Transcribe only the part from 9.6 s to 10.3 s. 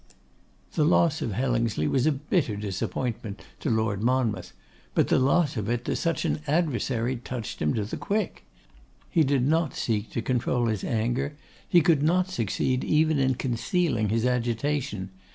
seek to